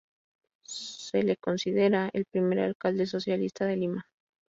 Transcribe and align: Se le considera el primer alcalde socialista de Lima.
Se 0.63 1.21
le 1.21 1.37
considera 1.37 2.09
el 2.13 2.25
primer 2.25 2.59
alcalde 2.61 3.05
socialista 3.05 3.65
de 3.65 3.77
Lima. 3.77 4.09